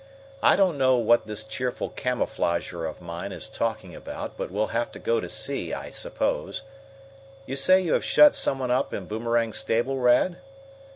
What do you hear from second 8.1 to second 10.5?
some one up in Boomerang's stable, Rad?"